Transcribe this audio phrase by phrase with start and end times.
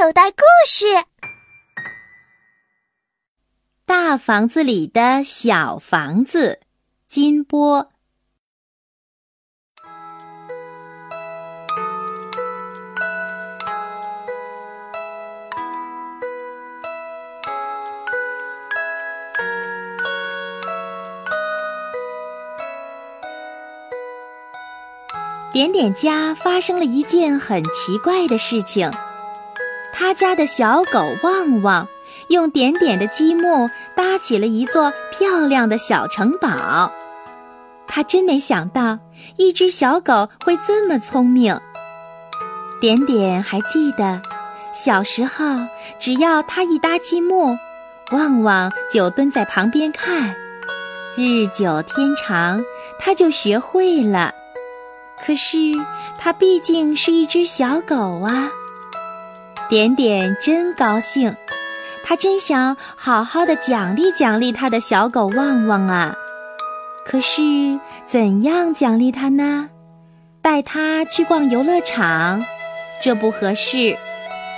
[0.00, 0.86] 口袋故事：
[3.84, 6.60] 大房子里的小房子，
[7.08, 7.90] 金波。
[25.52, 28.88] 点点家发生了一件很奇怪的事情。
[29.98, 31.88] 他家的小狗旺旺
[32.28, 36.92] 用点点的积木搭起了一座漂亮的小城堡。
[37.88, 39.00] 他真没想到，
[39.36, 41.58] 一只小狗会这么聪明。
[42.80, 44.22] 点点还记得，
[44.72, 45.44] 小时候
[45.98, 47.56] 只要他一搭积木，
[48.12, 50.32] 旺旺就蹲在旁边看。
[51.16, 52.64] 日久天长，
[53.00, 54.32] 他就学会了。
[55.26, 55.56] 可是，
[56.16, 58.48] 它毕竟是一只小狗啊。
[59.68, 61.34] 点点真高兴，
[62.02, 66.14] 他真想好好的奖励奖励他的小狗旺旺啊。
[67.04, 67.42] 可是，
[68.06, 69.68] 怎样奖励它呢？
[70.40, 72.42] 带它去逛游乐场，
[73.02, 73.96] 这不合适。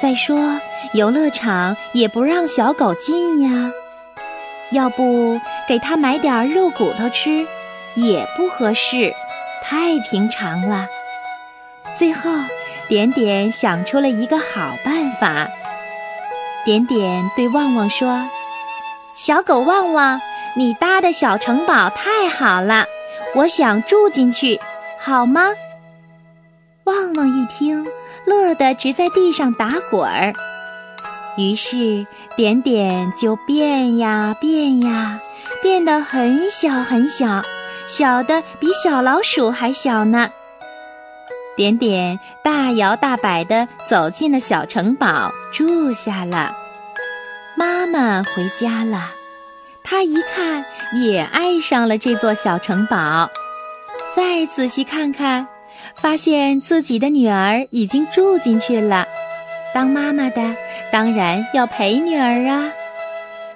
[0.00, 0.58] 再说，
[0.92, 3.70] 游乐场也不让小狗进呀。
[4.70, 7.46] 要不给它买点肉骨头吃，
[7.94, 9.12] 也不合适。
[9.62, 10.86] 太平常了。
[11.98, 12.30] 最后，
[12.88, 15.46] 点点想出了一个好办法。
[16.64, 18.28] 点点对旺旺说
[19.14, 20.20] ：“小狗旺旺，
[20.56, 22.84] 你搭的小城堡太好了，
[23.34, 24.58] 我想住进去，
[24.98, 25.50] 好吗？”
[26.84, 27.86] 旺旺一听，
[28.26, 30.32] 乐得直在地上打滚儿。
[31.36, 35.20] 于是，点点就变呀变呀，
[35.62, 37.42] 变得很小很小。
[37.86, 40.30] 小的比小老鼠还小呢。
[41.58, 46.54] 点点大摇大摆地走进了小城堡，住下了。
[47.56, 49.10] 妈妈回家了，
[49.82, 50.64] 她一看
[51.02, 53.28] 也爱上了这座小城堡。
[54.14, 55.48] 再仔细看看，
[55.96, 59.04] 发现自己的女儿已经住进去了。
[59.74, 60.40] 当妈妈的
[60.92, 62.70] 当然要陪女儿啊。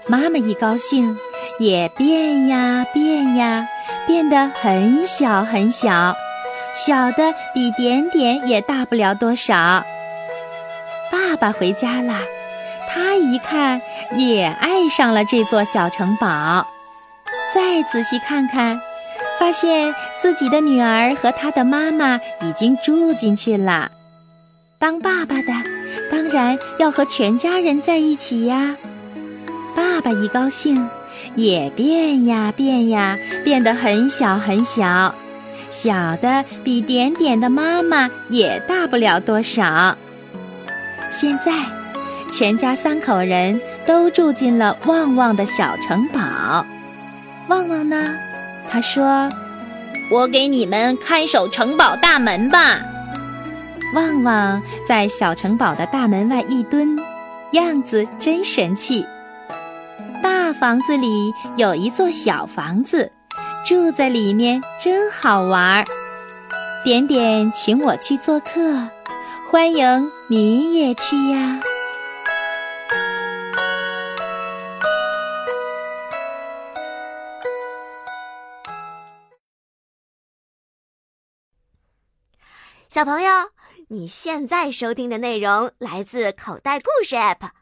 [0.08, 1.16] 妈妈一高兴，
[1.60, 3.64] 也变呀变呀。
[4.08, 6.16] 变得很小很小，
[6.74, 9.84] 小的比点点也大不了多少。
[11.10, 12.18] 爸爸回家了，
[12.88, 13.80] 他一看
[14.16, 16.66] 也爱上了这座小城堡。
[17.54, 18.80] 再仔细看看，
[19.38, 23.90] 发现自己的女儿和她的妈妈已经住进去了。
[24.78, 25.52] 当爸爸的
[26.10, 28.74] 当然要和全家人在一起呀。
[29.76, 30.88] 爸爸一高兴。
[31.34, 35.14] 也变呀变呀，变得很小很小，
[35.72, 39.96] 小的比点点的妈妈也大不了多少。
[41.10, 41.52] 现在，
[42.30, 46.64] 全家三口人都住进了旺旺的小城堡。
[47.48, 48.14] 旺旺呢？
[48.70, 49.28] 他说
[50.12, 52.80] ：“我给你们看守城堡大门吧。”
[53.94, 56.98] 旺旺在小城堡的大门外一蹲，
[57.52, 59.04] 样子真神气。
[60.22, 63.10] 大房子里有一座小房子，
[63.64, 65.84] 住在里面真好玩儿。
[66.84, 68.88] 点点请我去做客，
[69.50, 71.60] 欢迎你也去呀！
[82.88, 83.30] 小朋友，
[83.88, 87.61] 你现在收听的内容来自口袋故事 App。